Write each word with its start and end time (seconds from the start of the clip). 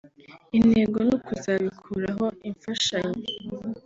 intego 0.57 0.97
ni 1.05 1.11
ukuzabikuriraho 1.17 2.25
imfashanyo 2.49 3.19